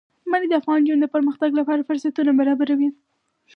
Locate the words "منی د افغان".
0.31-0.79